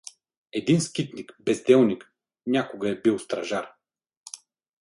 Един 0.51 0.81
скитник, 0.81 1.35
безделник… 1.41 2.13
Някога 2.47 2.89
е 2.89 2.95
бил 3.01 3.19
стражар. 3.19 3.73